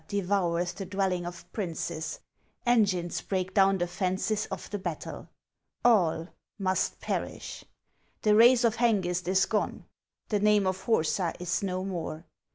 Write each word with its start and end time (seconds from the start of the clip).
devoureth 0.07 0.73
the 0.77 0.85
dwelling 0.87 1.27
of 1.27 1.45
princes; 1.53 2.19
Engines 2.65 3.21
break 3.21 3.53
down 3.53 3.77
the 3.77 3.85
fences 3.85 4.47
of 4.47 4.67
the 4.71 4.79
battle. 4.79 5.29
All 5.85 6.29
must 6.57 6.99
perish! 6.99 7.63
The 8.23 8.33
race 8.33 8.63
of 8.63 8.77
Hengist 8.77 9.27
is 9.27 9.45
gone— 9.45 9.85
The 10.29 10.39
name 10.39 10.65
of 10.65 10.85
Horsa 10.85 11.35
is 11.39 11.61
no 11.61 11.85
more 11.85 12.25